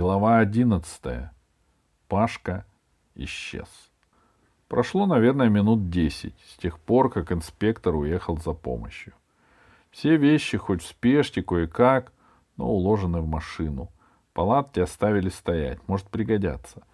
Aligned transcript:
Глава 0.00 0.38
одиннадцатая. 0.38 1.32
Пашка 2.06 2.64
исчез. 3.16 3.66
Прошло, 4.68 5.06
наверное, 5.06 5.48
минут 5.48 5.90
десять 5.90 6.38
с 6.46 6.56
тех 6.56 6.78
пор, 6.78 7.10
как 7.10 7.32
инспектор 7.32 7.96
уехал 7.96 8.36
за 8.36 8.52
помощью. 8.52 9.14
Все 9.90 10.16
вещи, 10.16 10.56
хоть 10.56 10.82
в 10.82 10.86
спешке, 10.86 11.42
кое-как, 11.42 12.12
но 12.56 12.68
уложены 12.68 13.20
в 13.20 13.26
машину. 13.26 13.90
Палатки 14.34 14.78
оставили 14.78 15.30
стоять, 15.30 15.80
может 15.88 16.06
пригодятся. 16.06 16.84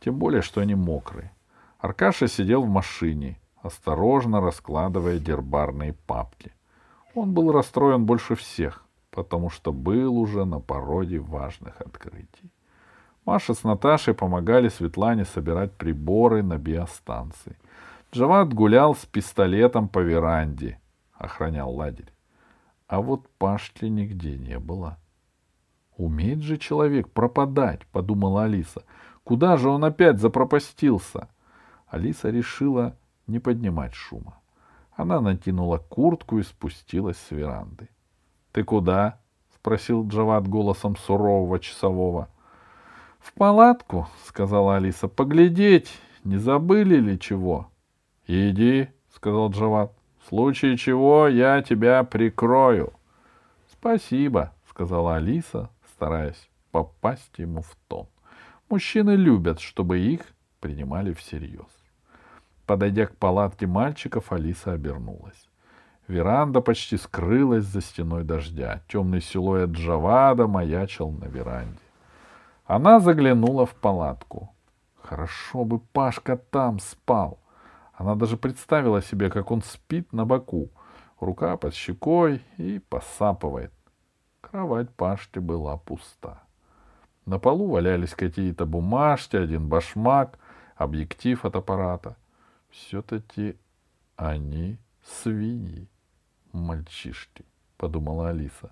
Тем 0.00 0.16
более, 0.16 0.40
что 0.40 0.62
они 0.62 0.74
мокрые. 0.74 1.32
Аркаша 1.78 2.26
сидел 2.26 2.62
в 2.62 2.70
машине, 2.70 3.38
осторожно 3.60 4.40
раскладывая 4.40 5.18
дербарные 5.18 5.92
папки. 5.92 6.54
Он 7.14 7.34
был 7.34 7.52
расстроен 7.52 8.06
больше 8.06 8.34
всех, 8.34 8.86
потому 9.10 9.50
что 9.50 9.74
был 9.74 10.16
уже 10.18 10.46
на 10.46 10.58
породе 10.58 11.18
важных 11.18 11.82
открытий. 11.82 12.50
Маша 13.26 13.54
с 13.54 13.64
Наташей 13.64 14.14
помогали 14.14 14.68
Светлане 14.68 15.24
собирать 15.24 15.72
приборы 15.72 16.44
на 16.44 16.58
биостанции. 16.58 17.56
Джават 18.12 18.54
гулял 18.54 18.94
с 18.94 19.04
пистолетом 19.04 19.88
по 19.88 19.98
веранде, 19.98 20.78
охранял 21.12 21.74
лагерь. 21.74 22.12
А 22.86 23.00
вот 23.00 23.28
Пашки 23.38 23.86
нигде 23.86 24.38
не 24.38 24.60
было. 24.60 24.96
«Умеет 25.96 26.42
же 26.42 26.56
человек 26.56 27.10
пропадать»,— 27.10 27.84
подумала 27.92 28.44
Алиса. 28.44 28.84
«Куда 29.24 29.56
же 29.56 29.70
он 29.70 29.84
опять 29.84 30.20
запропастился?» 30.20 31.28
Алиса 31.88 32.30
решила 32.30 32.96
не 33.26 33.40
поднимать 33.40 33.94
шума. 33.94 34.38
Она 34.92 35.20
натянула 35.20 35.78
куртку 35.78 36.38
и 36.38 36.42
спустилась 36.44 37.16
с 37.16 37.30
веранды.— 37.32 37.88
Ты 38.52 38.62
куда?— 38.62 39.18
спросил 39.54 40.06
Джават 40.06 40.46
голосом 40.48 40.96
сурового 40.96 41.58
часового.— 41.58 42.28
В 43.26 43.32
палатку,— 43.32 44.08
сказала 44.24 44.76
Алиса.— 44.76 45.08
Поглядеть, 45.08 45.90
не 46.22 46.36
забыли 46.36 46.94
ли 47.00 47.18
чего?— 47.18 47.68
Иди,— 48.28 48.88
сказал 49.14 49.50
Джават.— 49.50 49.92
В 50.22 50.28
случае 50.28 50.76
чего 50.76 51.26
я 51.26 51.60
тебя 51.60 52.04
прикрою.— 52.04 52.92
Спасибо,— 53.72 54.52
сказала 54.70 55.16
Алиса, 55.16 55.70
стараясь 55.92 56.48
попасть 56.70 57.36
ему 57.38 57.62
в 57.62 57.76
тон. 57.88 58.06
Мужчины 58.70 59.16
любят, 59.16 59.58
чтобы 59.58 59.98
их 59.98 60.20
принимали 60.60 61.12
всерьез. 61.12 61.66
Подойдя 62.64 63.06
к 63.06 63.16
палатке 63.16 63.66
мальчиков, 63.66 64.30
Алиса 64.30 64.72
обернулась. 64.72 65.48
Веранда 66.06 66.60
почти 66.60 66.96
скрылась 66.96 67.64
за 67.64 67.80
стеной 67.80 68.22
дождя. 68.22 68.82
Темный 68.86 69.20
силуэт 69.20 69.70
Джавада 69.70 70.46
маячил 70.46 71.10
на 71.10 71.24
веранде. 71.24 71.85
Она 72.66 73.00
заглянула 73.00 73.66
в 73.66 73.74
палатку. 73.74 74.54
Хорошо 74.96 75.64
бы 75.64 75.78
Пашка 75.78 76.36
там 76.36 76.78
спал. 76.80 77.38
Она 77.94 78.14
даже 78.14 78.36
представила 78.36 79.00
себе, 79.02 79.30
как 79.30 79.50
он 79.50 79.62
спит 79.62 80.12
на 80.12 80.24
боку, 80.24 80.70
рука 81.20 81.56
под 81.56 81.74
щекой 81.74 82.42
и 82.58 82.78
посапывает. 82.78 83.72
Кровать 84.40 84.90
Пашки 84.90 85.38
была 85.38 85.76
пуста. 85.76 86.42
На 87.24 87.38
полу 87.38 87.70
валялись 87.70 88.14
какие-то 88.14 88.66
бумажки, 88.66 89.36
один 89.36 89.68
башмак, 89.68 90.38
объектив 90.76 91.44
от 91.44 91.56
аппарата— 91.56 92.16
все-таки 92.70 93.56
они 94.16 94.78
свиньи, 95.02 95.88
мальчишки, 96.52 97.44
подумала 97.76 98.28
Алиса. 98.30 98.70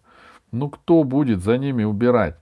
Ну 0.50 0.70
кто 0.70 1.04
будет 1.04 1.42
за 1.42 1.58
ними 1.58 1.84
убирать? 1.84 2.36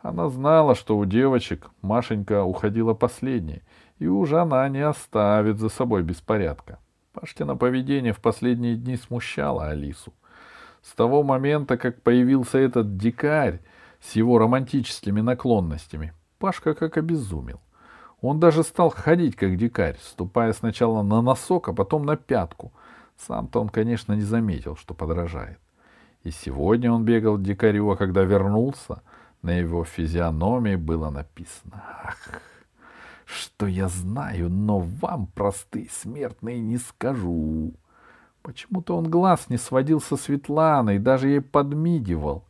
Она 0.00 0.28
знала, 0.28 0.74
что 0.74 0.96
у 0.96 1.04
девочек 1.04 1.70
Машенька 1.82 2.44
уходила 2.44 2.94
последней, 2.94 3.62
и 3.98 4.06
уже 4.06 4.40
она 4.40 4.68
не 4.68 4.80
оставит 4.80 5.58
за 5.58 5.68
собой 5.68 6.02
беспорядка. 6.02 6.78
Паштина 7.12 7.56
поведение 7.56 8.12
в 8.12 8.20
последние 8.20 8.76
дни 8.76 8.96
смущало 8.96 9.66
Алису. 9.68 10.12
С 10.82 10.92
того 10.94 11.24
момента, 11.24 11.76
как 11.76 12.02
появился 12.02 12.58
этот 12.58 12.96
дикарь 12.96 13.60
с 14.00 14.12
его 14.12 14.38
романтическими 14.38 15.20
наклонностями, 15.20 16.12
Пашка 16.38 16.74
как 16.74 16.96
обезумел. 16.96 17.60
Он 18.20 18.38
даже 18.38 18.62
стал 18.62 18.90
ходить 18.90 19.34
как 19.34 19.56
дикарь, 19.56 19.96
ступая 20.00 20.52
сначала 20.52 21.02
на 21.02 21.20
носок, 21.20 21.68
а 21.68 21.72
потом 21.72 22.06
на 22.06 22.16
пятку. 22.16 22.72
Сам-то 23.16 23.60
он, 23.60 23.68
конечно, 23.68 24.12
не 24.12 24.22
заметил, 24.22 24.76
что 24.76 24.94
подражает. 24.94 25.58
И 26.22 26.30
сегодня 26.30 26.92
он 26.92 27.04
бегал 27.04 27.38
дикарю, 27.38 27.90
а 27.90 27.96
когда 27.96 28.22
вернулся, 28.22 29.02
на 29.42 29.50
его 29.50 29.84
физиономии 29.84 30.76
было 30.76 31.10
написано 31.10 31.82
«Ах, 32.04 32.40
что 33.24 33.66
я 33.66 33.88
знаю, 33.88 34.48
но 34.50 34.80
вам, 34.80 35.26
простые 35.26 35.88
смертные, 35.90 36.60
не 36.60 36.78
скажу». 36.78 37.72
Почему-то 38.42 38.96
он 38.96 39.10
глаз 39.10 39.50
не 39.50 39.58
сводил 39.58 40.00
со 40.00 40.16
Светланой, 40.16 40.98
даже 40.98 41.28
ей 41.28 41.40
подмигивал. 41.40 42.44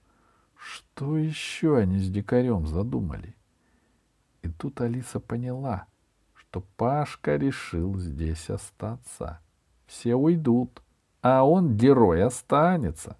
Что 0.56 1.16
еще 1.18 1.78
они 1.78 1.98
с 1.98 2.10
дикарем 2.10 2.66
задумали? 2.66 3.34
И 4.42 4.48
тут 4.48 4.80
Алиса 4.80 5.18
поняла, 5.18 5.86
что 6.34 6.62
Пашка 6.76 7.36
решил 7.36 7.98
здесь 7.98 8.48
остаться. 8.48 9.40
Все 9.86 10.14
уйдут, 10.14 10.82
а 11.22 11.42
он, 11.42 11.76
герой, 11.76 12.22
останется. 12.22 13.16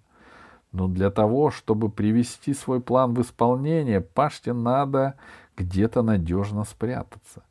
Но 0.71 0.87
для 0.87 1.09
того, 1.09 1.49
чтобы 1.49 1.89
привести 1.89 2.53
свой 2.53 2.79
план 2.79 3.13
в 3.13 3.21
исполнение, 3.21 4.01
Пашке 4.01 4.53
надо 4.53 5.15
где-то 5.57 6.03
надежно 6.03 6.63
спрятаться. 6.63 7.43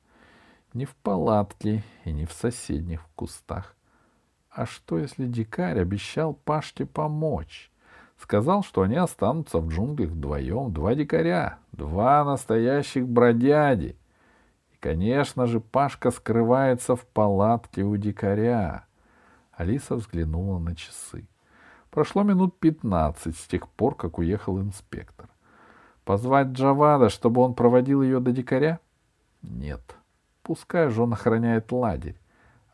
Не 0.72 0.84
в 0.84 0.94
палатке 0.96 1.82
и 2.04 2.12
не 2.12 2.26
в 2.26 2.32
соседних 2.32 3.02
кустах. 3.16 3.74
А 4.50 4.66
что, 4.66 4.98
если 4.98 5.26
дикарь 5.26 5.80
обещал 5.80 6.34
Пашке 6.34 6.86
помочь? 6.86 7.70
Сказал, 8.20 8.62
что 8.62 8.82
они 8.82 8.96
останутся 8.96 9.58
в 9.58 9.68
джунглях 9.68 10.10
вдвоем, 10.10 10.72
два 10.72 10.94
дикаря, 10.94 11.58
два 11.72 12.24
настоящих 12.24 13.06
бродяди. 13.06 13.96
И, 14.72 14.76
конечно 14.80 15.46
же, 15.46 15.60
Пашка 15.60 16.10
скрывается 16.10 16.96
в 16.96 17.06
палатке 17.06 17.82
у 17.82 17.96
дикаря. 17.96 18.86
Алиса 19.52 19.94
взглянула 19.96 20.58
на 20.58 20.74
часы. 20.74 21.28
Прошло 21.90 22.22
минут 22.22 22.58
пятнадцать 22.58 23.36
с 23.36 23.46
тех 23.46 23.68
пор, 23.68 23.94
как 23.94 24.18
уехал 24.18 24.60
инспектор. 24.60 25.28
Позвать 26.04 26.48
Джавада, 26.48 27.08
чтобы 27.08 27.40
он 27.40 27.54
проводил 27.54 28.02
ее 28.02 28.20
до 28.20 28.32
дикаря? 28.32 28.80
Нет. 29.42 29.96
Пускай 30.42 30.88
же 30.88 31.02
он 31.02 31.12
охраняет 31.12 31.72
лагерь. 31.72 32.18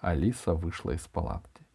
Алиса 0.01 0.55
вышла 0.55 0.93
из 0.93 1.01
палатки. 1.01 1.67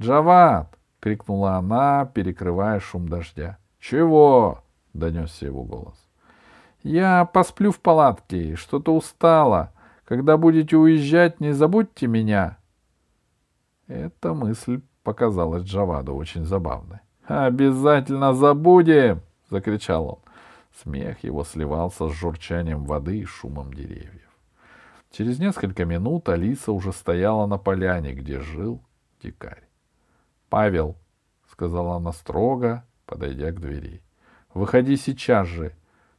«Джавад!»— 0.00 0.76
крикнула 1.00 1.56
она, 1.56 2.06
перекрывая 2.06 2.80
шум 2.80 3.08
дождя. 3.08 3.58
«Чего?»— 3.78 4.62
донесся 4.94 5.46
его 5.46 5.64
голос. 5.64 5.96
«Я 6.82 7.24
посплю 7.24 7.72
в 7.72 7.80
палатке, 7.80 8.56
что-то 8.56 8.94
устала. 8.94 9.72
Когда 10.04 10.36
будете 10.36 10.76
уезжать, 10.76 11.40
не 11.40 11.52
забудьте 11.52 12.06
меня». 12.06 12.58
Эта 13.86 14.34
мысль 14.34 14.80
показалась 15.08 15.62
Джаваду 15.62 16.14
очень 16.14 16.44
забавной. 16.44 16.98
«Обязательно 17.24 18.34
забудем!»— 18.34 19.22
закричал 19.50 20.06
он. 20.06 20.18
Смех 20.82 21.24
его 21.24 21.44
сливался 21.44 22.10
с 22.10 22.12
журчанием 22.12 22.84
воды 22.84 23.20
и 23.20 23.24
шумом 23.24 23.72
деревьев. 23.72 24.28
Через 25.10 25.38
несколько 25.38 25.86
минут 25.86 26.28
Алиса 26.28 26.72
уже 26.72 26.92
стояла 26.92 27.46
на 27.46 27.56
поляне, 27.56 28.12
где 28.12 28.38
жил 28.40 28.82
дикарь. 29.22 29.66
Павел,— 30.50 30.94
сказала 31.50 31.96
она 31.96 32.12
строго, 32.12 32.84
подойдя 33.06 33.50
к 33.52 33.60
двери,— 33.60 34.02
выходи 34.52 34.96
сейчас 34.96 35.48
же. 35.48 35.72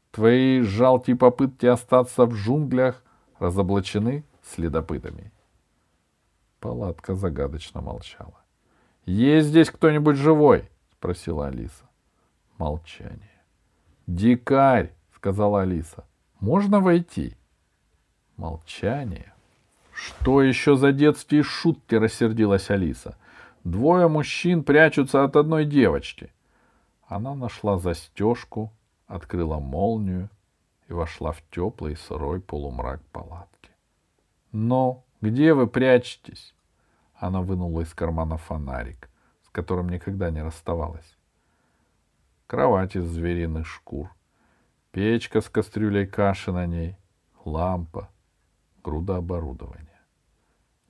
Твои 0.09 0.61
жалкие 0.61 1.15
попытки 1.15 1.67
остаться 1.67 2.25
в 2.25 2.33
джунглях 2.33 3.03
разоблачены 3.37 4.23
следопытами. 4.41 5.31
Палатка 6.59 7.13
загадочно 7.13 7.81
молчала.— 7.81 8.33
Есть 9.05 9.49
здесь 9.49 9.69
кто-нибудь 9.69 10.17
живой?— 10.17 10.69
спросила 10.91 11.47
Алиса. 11.47 11.89
Молчание.— 12.57 13.41
Дикарь,— 14.07 14.93
сказала 15.15 15.61
Алиса.— 15.61 16.05
Можно 16.39 16.79
войти? 16.79 17.35
Молчание.— 18.37 19.33
Что 19.93 20.41
еще 20.41 20.75
за 20.75 20.91
детские 20.91 21.43
шутки?— 21.43 21.95
рассердилась 21.95 22.69
Алиса.— 22.69 23.17
Двое 23.63 24.07
мужчин 24.07 24.63
прячутся 24.63 25.23
от 25.23 25.35
одной 25.35 25.65
девочки. 25.65 26.31
Она 27.07 27.35
нашла 27.35 27.77
застежку, 27.77 28.71
открыла 29.07 29.59
молнию 29.59 30.29
и 30.87 30.93
вошла 30.93 31.31
в 31.31 31.41
теплый 31.51 31.95
сырой 31.95 32.39
полумрак 32.39 33.01
палатки. 33.11 33.71
«Но 34.51 35.03
где 35.21 35.53
вы 35.53 35.67
прячетесь?» 35.67 36.53
Она 37.19 37.41
вынула 37.41 37.81
из 37.81 37.93
кармана 37.93 38.37
фонарик, 38.37 39.09
с 39.43 39.49
которым 39.49 39.89
никогда 39.89 40.31
не 40.31 40.41
расставалась. 40.41 41.17
Кровать 42.47 42.95
из 42.95 43.05
звериных 43.07 43.67
шкур, 43.67 44.09
Печка 44.91 45.41
с 45.41 45.49
кастрюлей 45.49 46.07
каши 46.07 46.51
на 46.51 46.65
ней, 46.65 46.97
лампа, 47.45 48.09
груда 48.83 49.17
оборудования. 49.17 50.01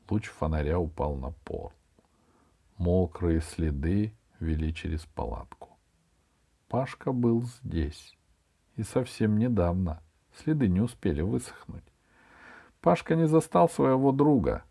Луч 0.09 0.27
фонаря 0.27 0.79
упал 0.79 1.15
на 1.15 1.31
пол. 1.31 1.73
Мокрые 2.77 3.41
следы 3.41 4.15
вели 4.39 4.73
через 4.73 5.05
палатку. 5.05 5.77
Пашка 6.69 7.11
был 7.11 7.41
здесь. 7.41 8.17
И 8.77 8.83
совсем 8.83 9.37
недавно. 9.37 10.01
Следы 10.37 10.69
не 10.69 10.79
успели 10.79 11.21
высохнуть. 11.21 11.91
Пашка 12.79 13.15
не 13.15 13.27
застал 13.27 13.67
своего 13.67 14.13
друга. 14.13 14.63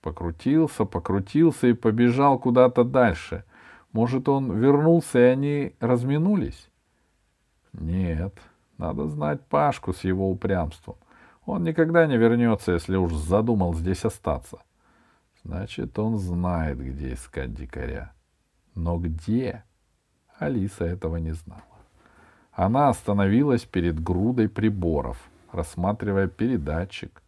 Покрутился, 0.00 0.84
покрутился 0.84 1.66
и 1.66 1.74
побежал 1.74 2.38
куда-то 2.38 2.84
дальше. 2.84 3.44
Может, 3.92 4.28
он 4.28 4.56
вернулся, 4.56 5.18
и 5.18 5.22
они 5.22 5.74
разминулись? 5.80 6.70
Нет, 7.72 8.38
надо 8.78 9.08
знать 9.08 9.44
Пашку 9.46 9.92
с 9.92 10.04
его 10.04 10.30
упрямством. 10.30 10.96
Он 11.44 11.64
никогда 11.64 12.06
не 12.06 12.16
вернется, 12.16 12.72
если 12.72 12.96
уж 12.96 13.12
задумал 13.12 13.74
здесь 13.74 14.04
остаться. 14.04 14.58
Значит, 15.44 15.98
он 15.98 16.18
знает, 16.18 16.78
где 16.78 17.14
искать 17.14 17.54
дикаря. 17.54 18.12
Но 18.74 18.98
где? 18.98 19.64
Алиса 20.38 20.84
этого 20.84 21.16
не 21.16 21.32
знала. 21.32 21.62
Она 22.52 22.88
остановилась 22.88 23.64
перед 23.64 24.02
грудой 24.02 24.48
приборов, 24.48 25.18
рассматривая 25.52 26.28
передатчик, 26.28 27.22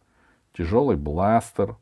тяжелый 0.53 0.97
бластер, 0.97 1.77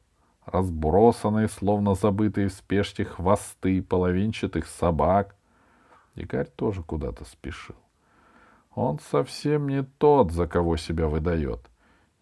разбросанные, 0.51 1.47
словно 1.47 1.95
забытые 1.95 2.49
в 2.49 2.53
спешке 2.53 3.05
хвосты 3.05 3.81
половинчатых 3.81 4.67
собак. 4.67 5.35
Дикарь 6.15 6.47
тоже 6.55 6.83
куда-то 6.83 7.25
спешил. 7.25 7.75
Он 8.73 8.99
совсем 9.11 9.67
не 9.67 9.83
тот, 9.83 10.31
за 10.31 10.47
кого 10.47 10.77
себя 10.77 11.07
выдает. 11.07 11.59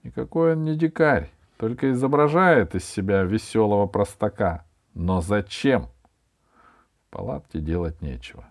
Никакой 0.04 0.54
он 0.54 0.64
не 0.64 0.76
дикарь, 0.76 1.30
только 1.58 1.92
изображает 1.92 2.76
из 2.76 2.86
себя 2.86 3.24
веселого 3.24 3.86
простака. 3.86 4.66
Но 4.94 5.22
зачем? 5.22 5.88
В 7.08 7.12
палатке 7.12 7.60
делать 7.60 8.02
нечего. 8.02 8.46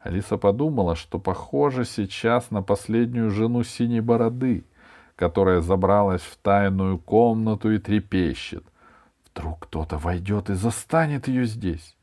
Алиса 0.00 0.36
подумала, 0.36 0.96
что 0.96 1.18
похоже 1.18 1.84
сейчас 1.84 2.50
на 2.50 2.62
последнюю 2.62 3.30
жену 3.30 3.64
синей 3.64 4.00
бороды, 4.00 4.64
которая 5.16 5.60
забралась 5.60 6.22
в 6.22 6.36
тайную 6.36 6.98
комнату 6.98 7.70
и 7.70 7.78
трепещет. 7.78 8.64
Вдруг 9.34 9.66
кто-то 9.66 9.98
войдет 9.98 10.48
и 10.48 10.54
застанет 10.54 11.26
ее 11.26 11.44
здесь. 11.44 11.96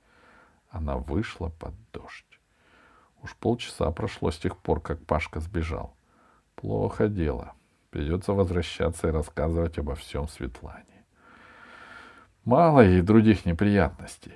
Она 0.69 0.97
вышла 0.97 1.47
под 1.47 1.73
дождь. 1.93 2.25
Уж 3.21 3.35
полчаса 3.37 3.89
прошло 3.91 4.31
с 4.31 4.37
тех 4.37 4.57
пор, 4.57 4.81
как 4.81 5.05
Пашка 5.05 5.39
сбежал. 5.39 5.95
Плохо 6.55 7.07
дело. 7.07 7.53
Придется 7.89 8.33
возвращаться 8.33 9.07
и 9.07 9.11
рассказывать 9.11 9.77
обо 9.77 9.95
всем 9.95 10.27
Светлане. 10.27 11.05
Мало 12.43 12.81
ей 12.81 13.01
других 13.01 13.45
неприятностей. 13.45 14.35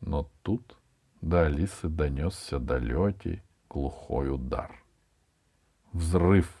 Но 0.00 0.28
тут 0.42 0.76
до 1.20 1.46
Алисы 1.46 1.88
донесся 1.88 2.58
далекий 2.58 3.42
глухой 3.68 4.34
удар. 4.34 4.82
Взрыв. 5.92 6.52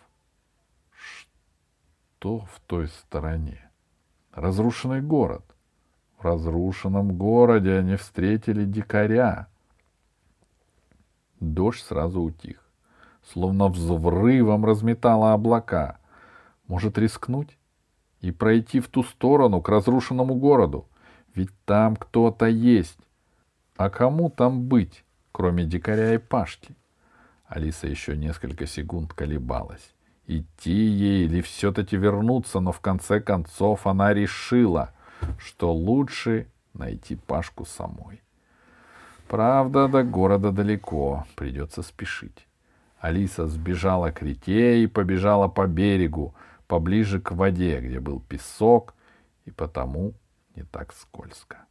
Что 0.90 2.40
в 2.40 2.60
той 2.66 2.86
стороне? 2.88 3.69
Разрушенный 4.32 5.00
город. 5.00 5.44
В 6.18 6.24
разрушенном 6.24 7.16
городе 7.16 7.78
они 7.78 7.96
встретили 7.96 8.64
дикаря— 8.64 9.48
Дождь 11.40 11.82
сразу 11.82 12.20
утих. 12.20 12.62
Словно 13.32 13.68
взрывом 13.68 14.64
разметало 14.64 15.32
облака. 15.32 15.98
Может 16.66 16.98
рискнуть 16.98 17.56
и 18.20 18.30
пройти 18.30 18.80
в 18.80 18.88
ту 18.88 19.02
сторону, 19.02 19.62
к 19.62 19.68
разрушенному 19.68 20.34
городу? 20.34 20.86
Ведь 21.34 21.50
там 21.64 21.96
кто-то 21.96 22.46
есть. 22.46 22.98
А 23.76 23.88
кому 23.88 24.28
там 24.28 24.64
быть, 24.64 25.04
кроме 25.32 25.64
дикаря 25.64 26.14
и 26.14 26.18
Пашки? 26.18 26.76
Алиса 27.46 27.86
еще 27.86 28.16
несколько 28.16 28.66
секунд 28.66 29.14
колебалась. 29.14 29.94
Идти 30.32 30.70
ей 30.70 31.24
или 31.24 31.40
все-таки 31.40 31.96
вернуться, 31.96 32.60
но 32.60 32.70
в 32.70 32.78
конце 32.78 33.20
концов 33.20 33.88
она 33.88 34.14
решила, 34.14 34.92
что 35.40 35.72
лучше 35.74 36.46
найти 36.72 37.16
Пашку 37.16 37.64
самой. 37.64 38.22
Правда, 39.26 39.88
до 39.88 40.04
города 40.04 40.52
далеко, 40.52 41.26
придется 41.34 41.82
спешить. 41.82 42.46
Алиса 43.00 43.48
сбежала 43.48 44.12
к 44.12 44.22
реке 44.22 44.84
и 44.84 44.86
побежала 44.86 45.48
по 45.48 45.66
берегу, 45.66 46.32
поближе 46.68 47.20
к 47.20 47.32
воде, 47.32 47.80
где 47.80 47.98
был 47.98 48.20
песок, 48.20 48.94
и 49.46 49.50
потому 49.50 50.14
не 50.54 50.62
так 50.62 50.92
скользко. 50.92 51.66